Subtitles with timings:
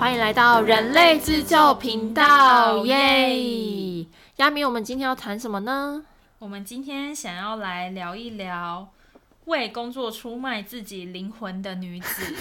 [0.00, 4.06] 欢迎来到人类自救频道，耶！
[4.36, 6.02] 亚米，我们今天要谈什么呢？
[6.38, 8.88] 我们今天想要来聊一聊
[9.44, 12.34] 为工作出卖自己灵魂的女子，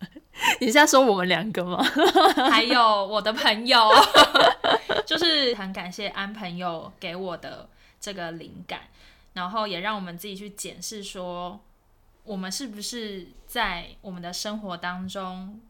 [0.58, 1.84] 你是在说我们两个吗？
[2.50, 3.90] 还有我的朋友，
[5.04, 7.68] 就是很感谢安朋友给我的
[8.00, 8.80] 这个灵感，
[9.34, 11.60] 然后也让我们自己去检视说，
[12.24, 15.60] 我们是不是在我们的生活当中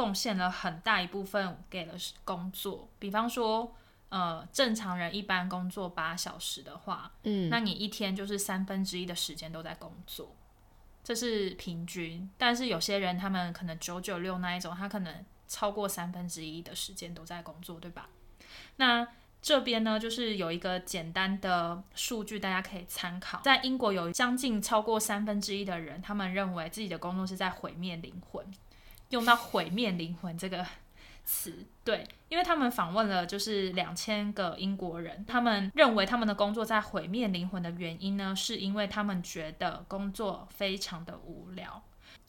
[0.00, 3.74] 贡献了很大一部分给了工作，比方说。
[4.10, 10.34] 呃，正常人一般工作八小时的话，嗯，那你一天就是三分之一的时间都在工作，
[11.04, 12.28] 这是平均。
[12.36, 18.08] 但是有些人他们可能九九六那一种，他可能超过三分之一的时间都在工作，对吧？
[18.78, 19.06] 那
[19.40, 23.40] 这边呢，就是有一个简单的数据，大家可以参考。
[23.44, 28.44] 在英国有将近超过三分之一的人，他们认为自己的工作是在毁灭灵魂，
[29.10, 30.66] 用到毁灭灵魂这个。
[31.22, 41.80] 词对，因为他们访问了就是两千个英国人，他们认为他们的工作在毁灭灵魂的原因呢，是因为他们觉得工作非常的无聊。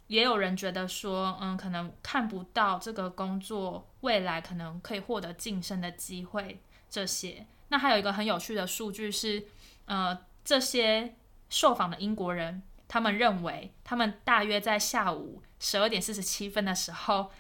[0.06, 6.62] 也有人觉得说，嗯，可能看不到这个工作未来可能可以获得晋升的机会。
[6.88, 9.44] 这些，那还有一个很有趣的数据是，
[9.86, 11.16] 呃，这些
[11.50, 17.32] 受访的英国人，他们认为他们大约在下午十二点四十七分的时候。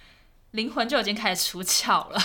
[0.51, 2.19] 灵魂就已经开始出窍了，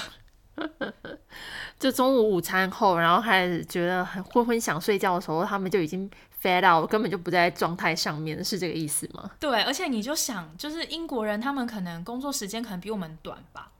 [1.78, 6.10] 就中午午餐后，然后开始觉得很昏昏想睡觉的时候，他们就已经
[6.40, 9.30] f a d out，根本就不在状态上面，是这个意思吗？
[9.38, 13.70] 对，而且你就想，就是英国人他们可能工作时间可能比我们短吧？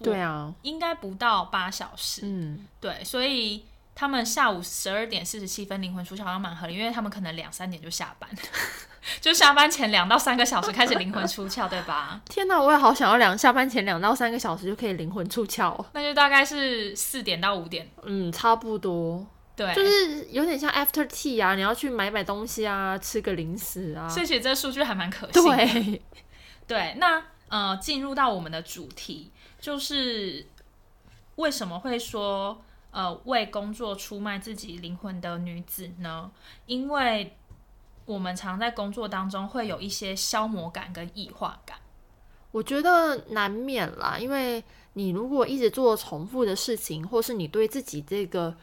[0.00, 2.20] 对啊，应该不到八小时。
[2.22, 3.64] 嗯，对，所以。
[3.98, 8.30] 他们下午十二点四十七分灵魂出窍好像蛮合理，因为他们可能两三点就下班，
[9.20, 12.20] 就下班前两到三个小时开始灵魂出窍，对吧？
[12.26, 25.42] 天哪，我也好想要两下班前两到三个小时就可以灵魂出窍，那就大概是四点到五点，嗯，差不多，对，就是有点像 after tea 啊，你要去买买东西啊，吃个零食啊，所以其实这数据还蛮可信。
[25.42, 26.02] 对，
[26.68, 30.46] 对，那呃，进入到我们的主题，就是
[31.34, 32.62] 为什么会说？
[32.98, 36.28] 呃，为工作出卖自己灵魂的女子呢？
[36.66, 37.36] 因为
[38.06, 41.78] 我们常在工作当中会有一些消磨感跟异化感，
[42.50, 44.18] 我觉得难免啦。
[44.18, 44.64] 因为
[44.94, 48.56] 你如果一直做重复的事情，或是你对自己这个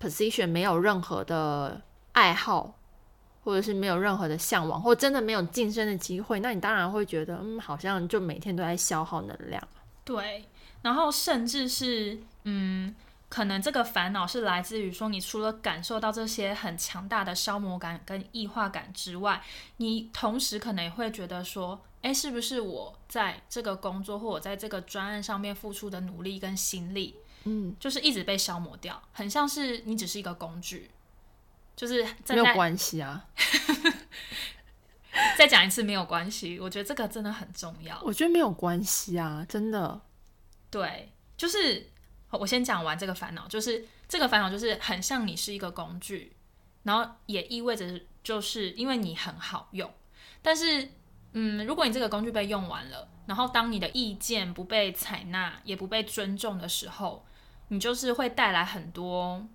[0.00, 2.72] position 没有任何的爱好，
[3.42, 9.60] 或者是没有任何的向往，或真的没有晋升的机会，那你当然会觉得，嗯，好像就每天都在消耗能量。
[10.04, 10.44] 对，
[10.82, 12.94] 然后甚至是，嗯。
[13.30, 19.40] 可能这个烦恼是来自于说，你除了感受到这些很强大的消磨感跟异化感之外，
[19.76, 27.14] 你同时可能也会觉得说，哎，是不是我在这个工作或我在这个专案上面付出的努力跟心力，
[27.44, 30.90] 嗯，就是一直被消磨掉，很像是你只是一个工具，
[31.76, 33.26] 就是没有关系啊。
[35.38, 36.58] 再讲一次，没有关系。
[36.58, 38.00] 我觉得这个真的很重要。
[38.02, 40.00] 我觉得没有关系啊，真的。
[40.68, 41.88] 对，就是。
[42.38, 46.32] 我先讲完这个烦恼，就是这个烦恼就是很像你是一个工具，
[46.84, 49.92] 然后也意味着就是因为你很好用，
[50.40, 50.88] 但是
[51.32, 57.24] 嗯，如果你这个工具被用完了，然后当你的意见不被采纳也不被尊重的时候，
[57.68, 59.46] 你就是会带来很多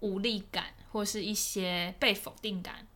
[0.00, 2.86] 无力感或是一些被否定感，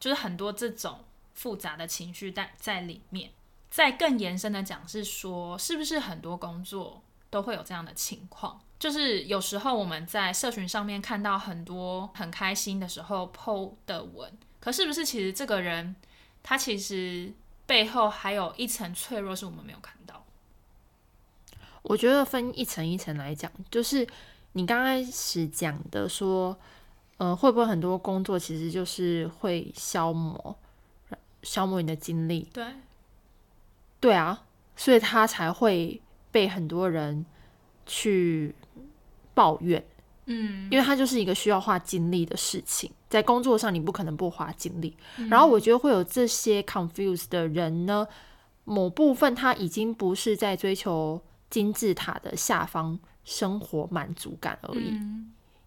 [0.00, 3.30] 就是很多这种复杂的情绪在在里面。
[3.70, 7.02] 再更延伸的讲是说，是不是很多工作？
[7.34, 15.96] 都会有这样的情况，就是有时候我们在社群上面看到很多很开心的时候 PO 的文，可是不是其实这个人
[16.44, 17.32] 他其实
[17.66, 20.24] 背后还有一层脆弱是我们没有看到。
[21.82, 24.06] 我觉得分一层一层来讲，就是
[24.52, 26.56] 你刚开始讲的说，
[27.16, 30.56] 呃，会不会很多工作其实就是会消磨
[31.42, 32.48] 消磨你的精力？
[32.52, 32.64] 对，
[33.98, 34.44] 对啊，
[34.76, 36.00] 所以他才会。
[36.34, 37.24] 被很多人
[37.86, 38.52] 去
[39.34, 39.80] 抱怨，
[40.26, 44.96] 嗯，因为它就是一个需要花精力的事情，在工作上你不可能不花精力。
[45.30, 48.04] 然后我觉得会有这些 confused 的人呢，
[48.64, 54.98] 某部分他已经不是在追求金字塔的下方生活满足感而已。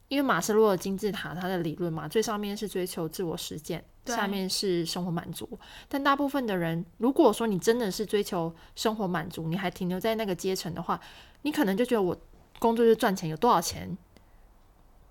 [0.09, 5.47] 因为马斯洛的金字塔，它的理论嘛，最上面是追求自我实践，下面是生活满足。
[5.89, 10.99] 但大部分的人，如果说你真的是追求生活满足，你还停留在那个阶层的话，
[11.41, 12.17] 你可能就觉得我
[12.59, 13.97] 工作就赚钱，有多少钱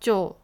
[0.01, 0.35] 就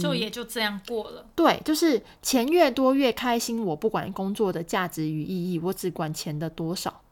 [0.00, 1.26] 就也就这样过了。
[1.34, 3.64] 对，就是钱越多越开心。
[3.64, 7.02] 我不管工作的价值与意义，我只管钱的多少。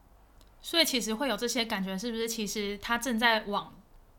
[0.61, 2.27] 所以其实会有这些感觉，是不是？
[2.27, 3.73] 其实他正在往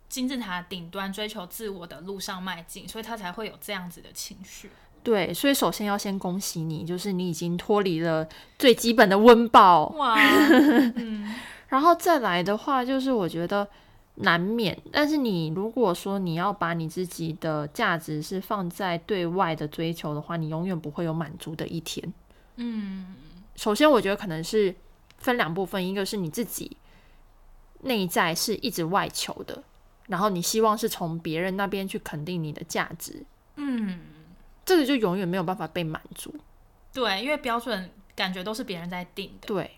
[0.09, 4.71] 金字塔顶端追求自我的路上迈进，所以他才会有这样子的情绪。
[5.03, 8.29] 对，所以首先要先恭喜你，就是你已经脱离了
[8.59, 9.87] 最基本的温饱。
[9.91, 10.17] 哇，
[10.97, 11.35] 嗯，
[11.69, 13.67] 然后再来的话，就是我觉得
[14.17, 22.13] 难免，但是你如果说你要把你自己的价值是放在对外的追求的话，你永远不会有满足的一天。
[22.57, 23.15] 嗯，
[23.55, 24.75] 首先我觉得可能是
[25.19, 26.77] 分两部分，一个是你自己
[27.83, 29.63] 内在是一直外求的，
[30.09, 33.25] 然后你希望是从别人那边去肯定你的价值。
[33.57, 34.01] 嗯。
[34.65, 36.31] 这个就永远没有办法被满足，
[36.93, 39.71] 对，因为标准感觉都是别人在定的，对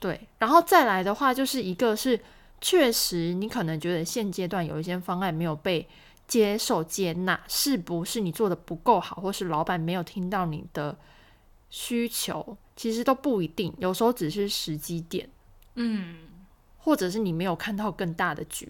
[0.00, 0.20] 对。
[0.40, 2.18] 然后再来的话，就是一个是
[2.60, 5.88] 确实你可能觉得现阶段有一些方案没有被
[6.26, 10.98] 接受接纳，是不是你做的不够好，或是老板没有听到你的
[11.70, 15.30] 需求，其实都不一定，有时候只是时机点，
[15.76, 16.16] 嗯，
[16.78, 18.68] 或者是你没有看到更大的局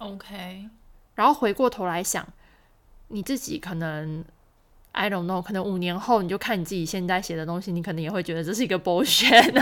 [0.00, 0.68] ，OK。
[1.14, 2.26] 然后回过头来想，
[3.08, 4.24] 你自己可能。
[4.92, 9.54] I don't know，可能五年后你就看你自己现在写的东西，你可能也会觉得这是一个 bullshit。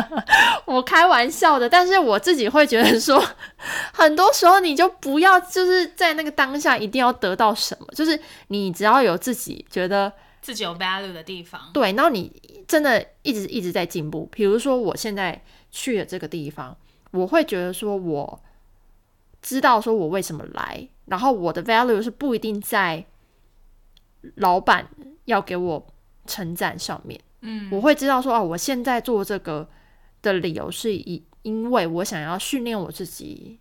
[0.64, 3.22] 我开玩笑的，但是我自己会觉得说，
[3.92, 10.10] 很多时候你就不要就是在那个当下一定要得到什么，就是你只要有自己觉得
[10.40, 12.32] 自己有 value 的地方，对，然后你
[12.66, 14.26] 真的一直一直在进步。
[14.32, 16.74] 比如说我现在去了这个地方，
[17.10, 18.40] 我会觉得说我
[19.42, 23.06] 知道说我为什么来，然后我的 value 是不一定在。
[24.34, 24.86] 老板
[25.24, 25.86] 要给我
[26.26, 29.66] 称赞上面，嗯，我会知道说，哦，我现在做这个
[30.20, 33.58] 的理由是以因为我想要训练我自己，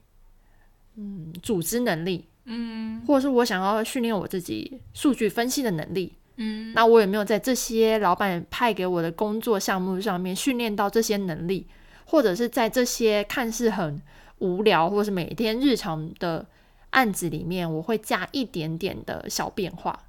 [0.95, 11.65] 嗯，组织能力，嗯，或者是我想要训练我自己数据分析的能力，嗯，那我有没有在这些老板派给我的工作项目上面训练到这些能力，
[12.03, 14.01] 或者是在这些看似很
[14.39, 16.45] 无聊或者是每天日常的
[16.89, 20.03] 案子里面，我会加一点点的小变化。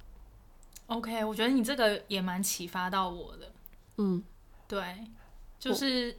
[0.87, 3.51] OK，我觉得你这个也蛮启发到我的。
[3.97, 4.21] 嗯，
[4.67, 4.83] 对，
[5.59, 6.17] 就是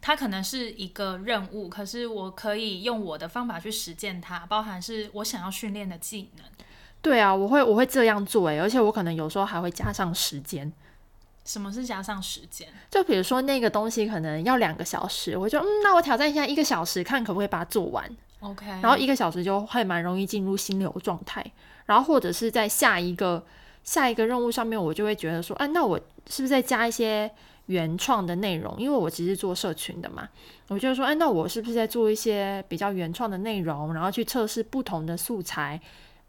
[0.00, 6.44] 它可能是一个任务，可是我可以用我的方法去实践它，包含是我想要训练的技能。
[7.00, 10.72] 对啊，我会我会这样做诶，而且我可能有时候还会加上时间。
[11.44, 12.68] 什么是加上时间？
[12.90, 18.08] 就比如说那个东西可能要两个小时，我就嗯，那我挑战一下一个小时，看可不可以把它做完。
[18.40, 21.44] OK，然后一个小时就会蛮容易进入心流状态，
[21.86, 23.44] 然后或者是在下一个。
[23.84, 25.98] 下一个任务上面，我就会觉得说，哎，那我
[26.30, 27.28] 是不是再加一些
[27.66, 28.72] 原创的内容？
[28.78, 30.28] 因为我其实做社群的嘛，
[30.68, 35.80] 我就说，哎，那我是不是在做一些比较原创的内容，然后去测试不同的素材，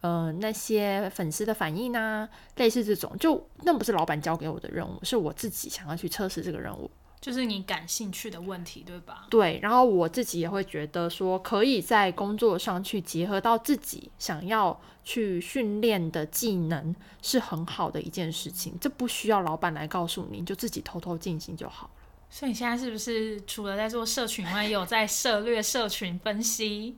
[0.03, 2.27] 呃，那些粉丝的反应啊，
[2.57, 6.91] 类似这种，就那不是老板交给我的任务，是我自己想要去测试这个任务。
[7.21, 9.27] 就是你感兴趣的问题，对吧？
[9.29, 18.77] 对，然后我自己也会觉得说，可以在工作上去结合到自己想要去训练的技能，是很好的一件事情。
[18.81, 21.91] 这不需要老板来告诉你，就自己偷偷进行就好了。
[22.29, 26.97] 所以你现在是不是除了在做社群外，也有在涉略社群分析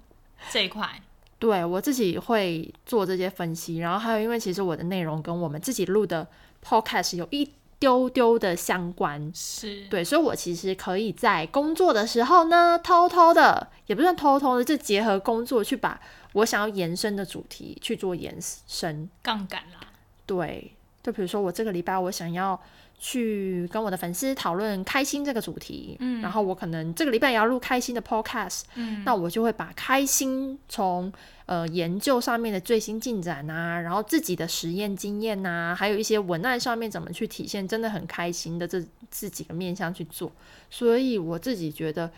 [0.50, 1.04] 这一块？
[1.40, 6.28] 对我自己会做这些分析，然后还有因为其实我的内容跟我们自己录的
[6.64, 7.52] podcast 有一。
[7.78, 16.00] 丢丢的相关是对，所以我其实可以在工作的时候呢，偷偷的，也不算偷偷的，就结合工作去把
[16.32, 18.34] 我想要延伸的主题去做延
[18.65, 19.88] 伸，杠杆啦。
[20.25, 20.72] 对，
[21.04, 22.60] 就比如说我这个礼拜我想要
[22.98, 31.12] 去跟我的粉丝讨论开心这个主题，嗯，然后我可能这个礼拜也要录开心的 podcast，嗯，那我就会把开心从。
[31.48, 40.32] 呃，研究上面的最新进展啊，然后自己的实验经验呐，还有一些文案上面怎么去体现，真的很开心的这这几个面向去做。
[40.72, 42.10] 所以我自己觉得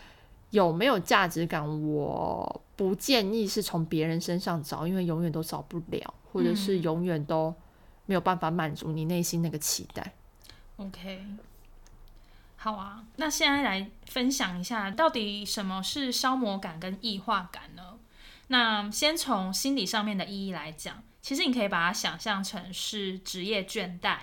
[0.52, 7.54] 有没有价值感，我不建议是从别人身上找，因为永远都找不了，或者是永远都
[8.06, 10.14] 没有办法满足你内心那个期待。
[10.78, 11.26] OK，
[12.56, 17.98] 好啊，那现在来分享一下，到底什么是消磨感跟异化感呢？
[18.48, 24.20] 那先从心理上面的意义来讲，其实你可以把它想象成是职业倦怠。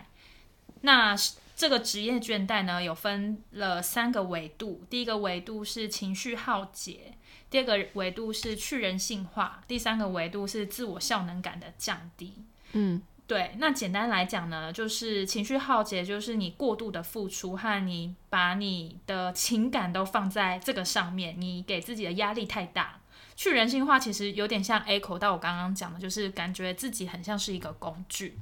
[0.82, 1.16] 那
[1.56, 4.84] 这个职业倦怠呢，有分了三个维度。
[4.88, 7.14] 第一个维度是情绪耗竭，
[7.50, 12.44] 第二个维度是去人性化，第三个维度是自我效能感的降低。
[12.72, 13.54] 嗯，对。
[13.58, 23.00] 那简单来讲呢，就是情绪耗竭，就是你过度的付出和你把你的情感都放在这个上面，你给自己的压力太大。
[23.36, 28.38] 去人性化其实有点像 echo 到我刚刚讲的，就是感觉自己很像是一个工具。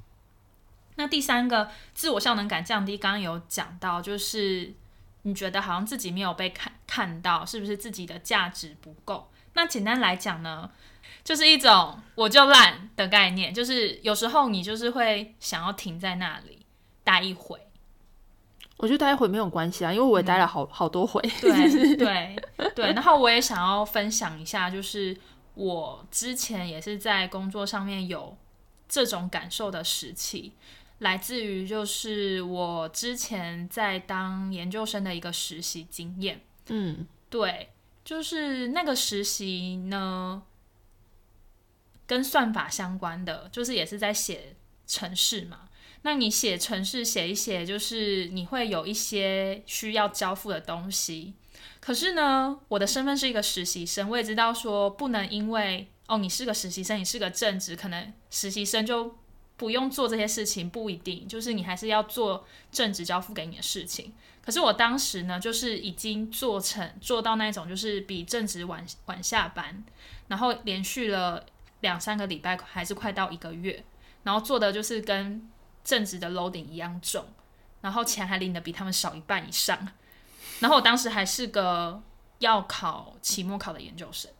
[0.96, 4.74] 那第三个自我效能感降低，刚刚有讲到，就是
[5.22, 9.30] 你觉得好像自己没有被看看到是不是自己的价值不够。
[9.54, 10.70] 那简单来讲呢，
[11.24, 16.66] 就是一种我就烂的概念，就是有时候你就是会想要停在那里
[17.04, 17.58] 待一会。
[18.78, 21.22] 我觉得待一会没有关系啊，因为我也待了好好多回。
[21.40, 22.36] 对对
[22.74, 25.16] 对，然后我也想要分享一下，就是
[25.54, 28.36] 我之前也是在工作上面有
[28.88, 30.52] 这种感受的时期，
[30.98, 36.40] 来自于就是我之前在当研究生的一个实习经验。
[36.66, 37.70] 嗯，对，
[38.04, 40.42] 就是那个实习呢，
[42.12, 44.54] 跟算法相关的，就是也是在写
[44.86, 45.60] 程式嘛。
[46.02, 51.32] 那你写程式写一写，就是你会有一些需要交付的东西。
[51.80, 59.16] 可是呢，我的身份是一个实习生，我也知道说不能因为哦你是个实习生，你是个正职，可能实习生就
[59.56, 64.12] 不用做这些事情，不一定，就是你还是要做正职交付给你的事情。
[64.44, 69.82] 可是我当时呢，就是已经做成做到那种，就是比正职晚晚下班，
[70.28, 71.46] 然后连续了
[71.82, 73.84] 两三个礼拜，还是快到一个月，
[74.24, 75.48] 然后做的就是跟。
[75.84, 77.26] 正职的 loading 一样重，
[77.80, 79.76] 然后钱还领的比他们少一半以上，
[80.60, 82.00] 然后我当时还是个
[82.38, 84.30] 要考期末考的研究生，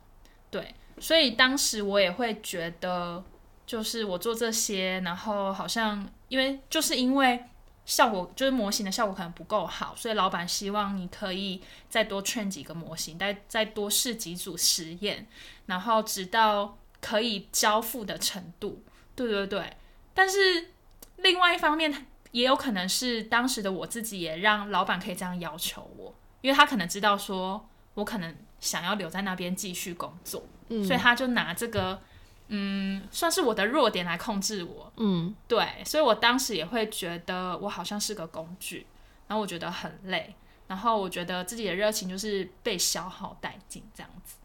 [0.49, 3.21] 对，所以当时我也会觉得，
[3.65, 7.43] 就是我做这些，然后好像因为就是因为
[7.85, 15.27] 效果就是模型的效果可能不够好，所以老板希望你可以再多 train 几个模型，再再多试几组实验，
[15.65, 18.81] 然后直到可以交付的程度，
[19.15, 19.77] 对对对，
[20.15, 20.69] 但是。
[21.17, 32.01] 另外一方面，也有可能是当时的我自己也让老板可以这样要求我，因为他可能知道说我可能想要留在那边继续工作，所以他就拿这个，
[32.49, 34.91] 嗯，算是我的弱点来控制我。
[34.97, 38.85] 嗯，对，所以我当时也会觉得我好像是个工具，
[39.27, 40.35] 然后我觉得很累，
[40.67, 44.35] 然后我觉得自己的热情就是被消耗殆尽这样子。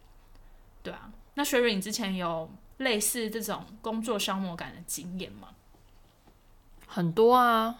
[0.84, 5.50] 对啊，那 Sherry，，你之前有类似这种工作消磨感的经验吗？
[6.84, 7.78] 很多啊，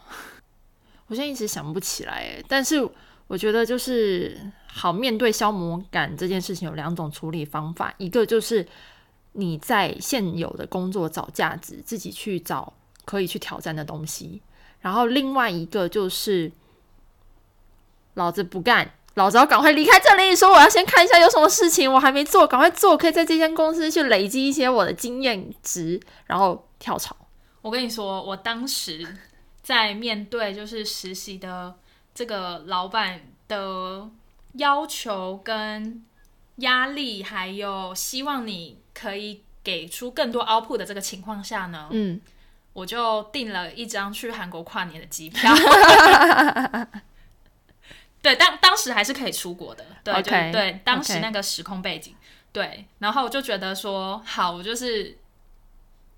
[1.09, 2.41] 我现在一直想不起来。
[2.47, 2.89] 但是
[3.27, 8.65] 我觉得就是好面对消磨感这件事情有两种处理方法，一个就是
[9.33, 12.73] 你在现有的工作找价值，自己去找
[13.05, 14.41] 可以去挑战的东西；
[14.81, 16.53] 然后另外一个就是
[18.15, 20.35] 老子不干，老子要赶快离开这里。
[20.35, 27.15] 说我要先看一下有什么事情我还没做，赶快做，可以在这间公司去累积一些我的经验值，然后跳槽。
[27.61, 29.07] 我跟你说，我当时
[29.63, 31.75] 在面对就是实习的
[32.15, 34.09] 这个老板的
[34.55, 36.03] 要求跟
[36.57, 42.21] 压力，还有希望你可以给出更多 output 的这个情况下呢，嗯，
[42.73, 45.53] 我就订了一张去韩国跨年的机票。
[48.23, 52.15] 对，当当时还是可以出国的，对对对，当时那个时空背景，
[52.53, 55.19] 对，然后我就觉得说，好，我就是。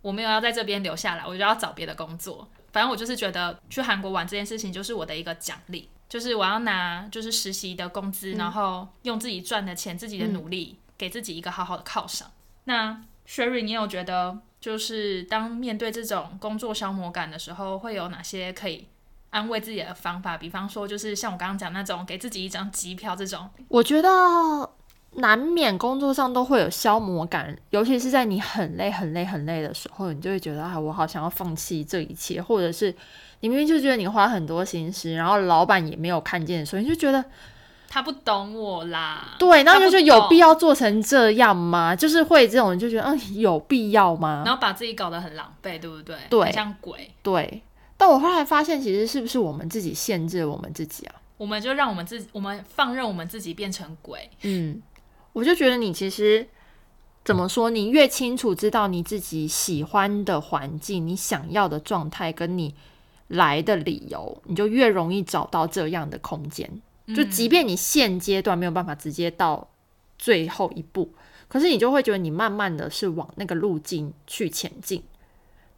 [0.02, 2.48] 我没有要在这边留下来，我就要找别的工作。
[2.72, 12.32] 反正我就是觉得去韩国玩这件事情就是我的一个奖励，就是我要拿就是实习的工资，然后用自己赚的钱、自己的努力，给自己一个好好的犒赏。
[12.64, 18.88] 那 Sherry，你有觉得就是当面对这种工作消磨感的时候，会有哪些可以
[19.30, 20.36] 安慰自己的方法？
[20.36, 24.10] 比方说，就是像我刚刚讲那种给自己一张机票这种，我觉得。
[25.14, 32.94] 难免工作上都会有消磨感，尤其是在你很累、很累、很累的时候，你就会觉得啊，我好想要放弃这一切，或者是
[33.40, 37.24] 你明明就觉得你花很多心思，然后老板也没有看见，所以你就觉得
[37.88, 39.34] 他不懂我啦。
[39.36, 41.96] 对，然后就觉得有必要做成这样吗？
[41.96, 44.44] 就是会这种就觉得嗯，有必要吗？
[44.46, 46.16] 然后把自己搞得很狼狈，对不对？
[46.30, 47.10] 对，像鬼。
[47.20, 47.60] 对，
[48.00, 51.20] 但我后来发现，其实是不是我们自己限制我们自己啊？
[51.36, 54.30] 我们就让我们自己，我们放任我们自己变成鬼。
[54.40, 54.80] 嗯。
[55.34, 56.48] 我就觉得你其实
[57.22, 62.74] 怎么说，你越清楚知道你自己喜欢的环境、你想要的状态跟你
[63.28, 66.80] 来的理由，你就越容易找到这样的空间。
[67.14, 69.68] 就即便你现阶段没有办法直接到
[70.18, 71.12] 最后一步，
[71.48, 75.02] 可是你就会觉得你慢慢的是往那个路径去前进，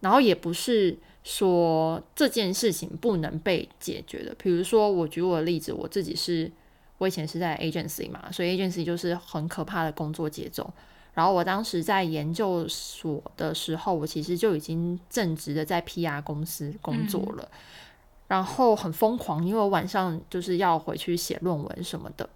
[0.01, 4.35] 然后也不是说这件事情不能被解决的。
[4.39, 6.51] 比如说，我举我的例子，我自己是。
[6.99, 10.73] 我以前是在 agency 嘛，所以 agency 就是很可怕的工作节奏。
[11.15, 17.51] 然后我当时在研究所的时候，我其实就已经正职的在 PR 公司工作了，
[18.29, 22.31] 然后很疯狂，因为我晚上就是要回去写论文什么的。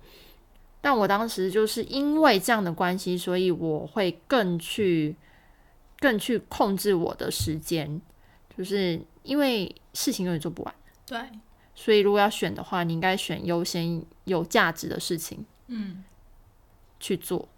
[0.81, 5.15] 但我当时就是因为这样的关系，所以我会更去
[6.01, 8.01] 更去控制我的时间，
[8.57, 10.75] 就是因为事情永远做不完。
[11.07, 11.21] 对。
[11.75, 15.45] 所以，如果要选的话，你应该选优先有价值的事情。
[15.67, 16.03] 嗯，
[16.99, 17.49] 去做，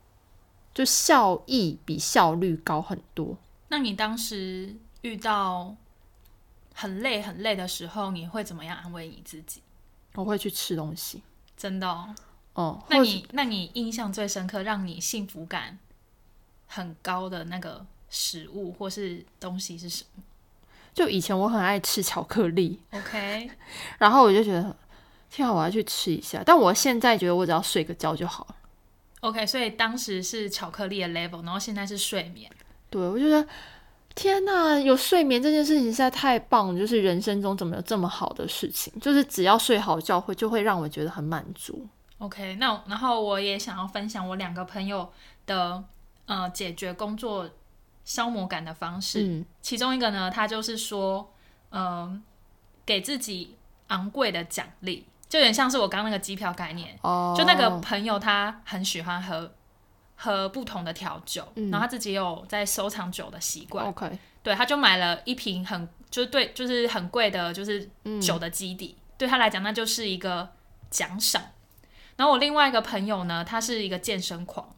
[0.75, 3.39] 就效益比效率高很多。
[3.69, 5.77] 那你当时遇到
[6.75, 9.63] 很累很累的时候，你会怎么样安慰你自己？
[10.15, 11.23] 我会去吃东西，
[11.57, 12.15] 真的哦。
[12.55, 15.79] 哦那你那你印象最深刻，让你幸福感
[16.67, 20.25] 很高的那个食物或是东西是什么？
[20.99, 23.49] 就以前我很爱吃巧克力， OK，
[23.99, 24.77] 然后我就觉得，
[25.31, 26.43] 天啊，我要去吃一下。
[26.45, 28.57] 但我现在觉得，我只要睡个觉就好了。
[29.21, 32.51] OK，所以当时是巧克力的 level，然后现在是睡眠。
[32.91, 33.47] 对，我觉得
[34.17, 38.93] 天哪，有睡眠这件事情实在太棒，就是人生中怎么有这么好的事情？
[39.01, 41.87] 就是只要睡好觉，会就会让我觉得很满足。
[42.19, 45.09] OK，那然后我也想要分享我两个朋友
[45.47, 45.85] 的
[46.27, 47.49] 呃解决工作。
[48.09, 51.31] 消磨感的方式，其中一个呢，他就是说，
[51.71, 52.23] 嗯，
[52.87, 53.55] 给自己
[53.89, 56.99] 昂贵的奖励，就有点像是我刚那个机票概念。
[57.03, 59.53] 哦，就那个朋友他很喜欢喝
[60.17, 63.85] 喝不同的调酒，然后他自己有在收藏酒的习惯。
[63.85, 67.91] OK，对，他就买了一瓶很就是对，就是很贵的，就是
[68.23, 70.49] 酒的基底，对他来讲那就是一个
[70.89, 71.43] 奖赏。
[72.17, 74.75] 然后我另外一个朋友呢，他是一个健身狂，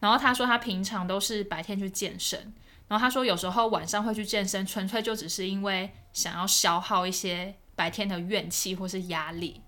[0.00, 2.52] 然后他说他平常都是白天去健身。
[2.86, 9.62] 然后他说，有时候晚上会去健身，纯粹就只是因为想要消耗一些白天的怨气或是压力，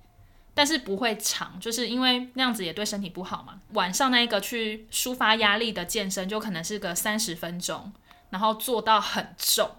[0.54, 3.60] 但是不会长，就是因为那样子也对身体不好嘛。
[3.72, 7.90] 晚上那一个去抒发压力的健身，就可能是个三十分钟，
[8.30, 9.70] 然后做到很重，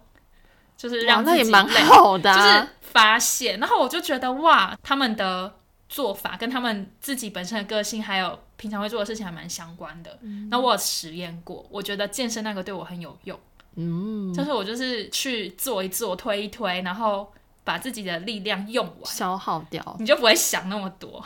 [0.75, 3.57] 就是让自己蛮好的，就是发泄。
[3.57, 8.39] 然后我就觉得哇，他们的做法跟他们自己本身的个性还有。
[8.57, 13.39] 平常会做的事情还蛮相关的，那我有实验过，我觉得健身那个对我很有用。
[13.75, 17.31] 嗯，就是我就是去做一做，推一推，然后
[17.63, 21.23] 把自己的力量用完，消耗掉，你就不会想那么多。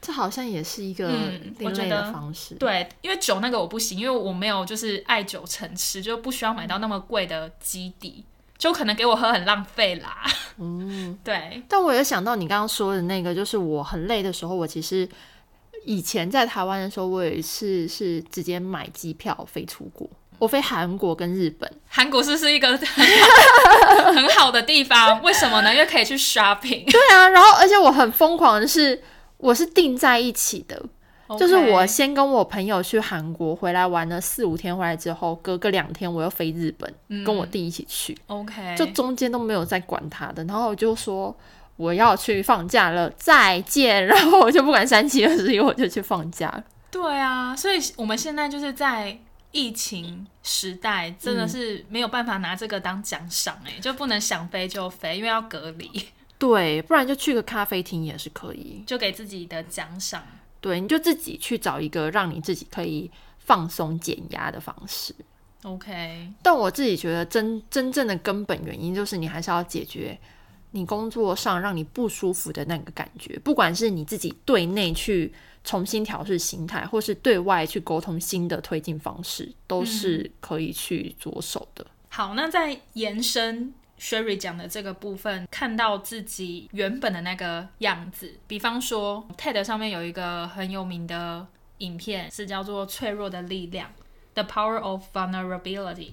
[0.00, 1.08] 这好像也是一个
[1.58, 2.54] 另类的方式。
[2.54, 8.24] 对，因为酒那个我不行，因为我没有就是爱酒成痴，就不需要买到那么贵的基底，
[8.56, 10.22] 就可能给我喝很浪费啦。
[10.58, 11.60] 嗯， 对。
[11.68, 15.08] 但我有想到你刚刚说的那个，就是我很累的时候，我其实。
[15.86, 21.72] 以前在台湾的时候，我有一次是直接买机票飞出国，我飞韩国跟日本。
[21.88, 22.76] 韩国是是一个
[24.12, 25.72] 很好的地方，为什么呢？
[25.72, 26.84] 因为可以去 shopping。
[26.90, 29.00] 对啊，然后而且我很疯狂的是，
[29.38, 30.82] 我是订在一起的，
[31.38, 36.92] 就是我先跟我朋友去韩国，回来玩了四五天，回来之后隔个两天我又飞日本，
[37.24, 38.18] 跟我弟一起去。
[38.26, 41.32] OK，就中间都没有再管他的，然后我就说。
[41.76, 44.04] 我要去放假了，再见。
[44.06, 46.64] 然后我就不管三七二十一，我就去放假。
[46.90, 49.18] 对啊，所以我们现在就是在
[49.52, 55.90] 疫情时代，真的是没有办法拿这个当奖赏，哎，就不能想飞就飞，因为要隔离。
[56.38, 60.22] 对，不然就去个咖啡厅也是可以，就给自己的奖赏。
[60.60, 65.14] 对，你就自己去找一个让你自己可以放松减压的方式。
[65.62, 70.18] OK，但我自己觉得真真正的根本原因就是你还是要解决。
[70.72, 75.32] 你工作上让你不舒服的那个感觉，不管是你自己对内去
[75.64, 81.86] 重新调试心态，或是对外去沟通新的推进方式，都是可以去着手的。
[82.08, 91.46] 好，那在延伸 Sherry 讲的这个部分，看到自己原本的那个样子，比方说 TED 上面有一个很有名的
[91.78, 93.88] 影片，是叫做《脆弱的力量》
[94.34, 96.12] （The Power of Vulnerability）。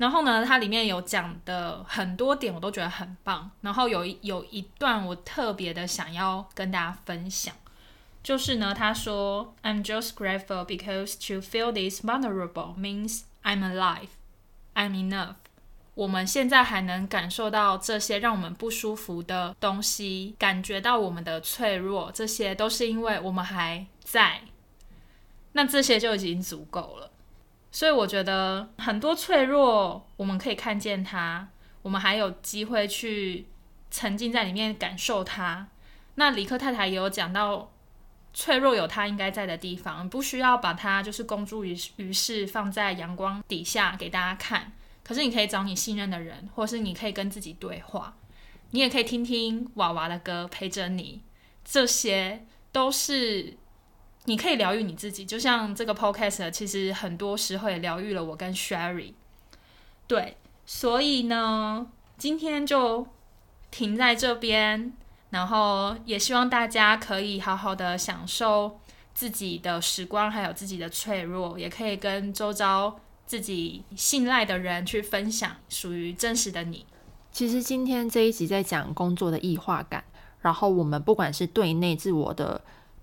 [0.00, 3.50] 然后呢，它里面有讲的很多点，我都觉得很棒。
[3.60, 7.54] 然后有有一段我特别的想要跟大家分享，
[8.22, 14.08] 就是呢，他说：“I'm just grateful because to feel this vulnerable means I'm alive,
[14.74, 15.34] I'm enough。”
[15.94, 24.40] 我们现在还能感受到这些让我们不舒服的东西，感觉到我们的脆弱，这些都是因为我们还在。
[25.52, 27.10] 那这些就已经足够了。
[27.72, 31.46] 所以我觉得很多脆弱，我们可以看见它，
[31.82, 33.46] 我们还有机会去
[33.90, 35.68] 沉浸在里面感受它。
[36.16, 37.70] 那李克太太也有讲到，
[38.34, 44.72] 脆弱有它应该在的地方，不需要把它就是公诸于于世，放在阳光底下给大家看。
[45.04, 48.16] 可是你可以找你信任的人，或是你可以跟自己对话，
[48.72, 51.22] 你也可以听听娃娃的歌陪着你，
[51.64, 53.56] 这些都是。
[54.26, 59.14] 你可以疗愈你自己，就像这个 podcast，其实很多时候也疗愈了我跟 Sherry。
[60.06, 61.86] 对，所以呢，
[62.18, 63.06] 今天就
[63.70, 64.92] 停在这边，
[65.30, 68.78] 然后也希望大家可以好好的享受
[69.14, 76.84] 自己的时光，还有自己的脆弱，也可以跟周遭自己信赖的人去分享属于真实的你。
[77.32, 80.04] 其实今天这一集在讲工作的异化感，
[80.42, 82.60] 然后我们不管是对内自我的。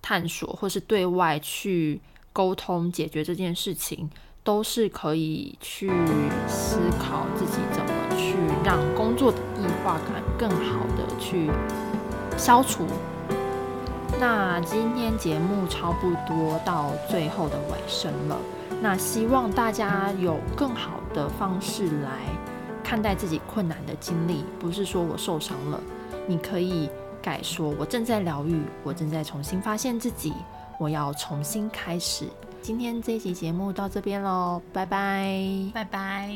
[0.08, 2.00] 探索，或是对外去
[2.32, 4.10] 沟通解决这件事情，
[4.42, 5.90] 都是可以去
[6.48, 11.52] 思考自己怎么去让工作的异化感更好的去
[12.38, 12.86] 消除。
[14.18, 18.40] 那今天节目差不多到最后的尾声了，
[18.82, 22.12] 那希望大家有更好的方式来
[22.82, 25.78] 看待自己困难的经历，不是说我受伤了，
[26.26, 26.90] 你可以
[27.28, 30.32] 改说，我正在疗愈，我正在重新发现自己，
[30.80, 32.26] 我要重新开始。
[32.62, 35.38] 今天这一集节目到这边喽，拜拜，
[35.74, 36.32] 拜拜。